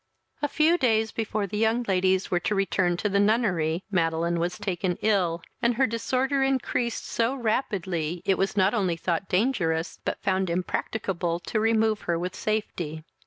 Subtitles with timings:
[0.41, 4.57] A few days before the young ladies were to return to the nunnery, Madeline was
[4.57, 10.19] taken ill, and her disorder increased so rapidly, it was not only thought dangerous, but
[10.23, 13.03] found impracticable to remove her with safety.